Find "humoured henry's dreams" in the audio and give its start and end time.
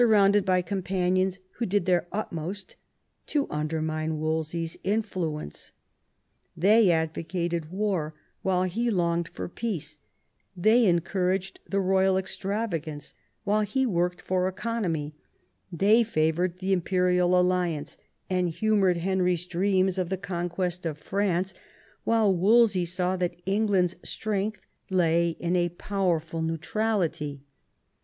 18.49-19.99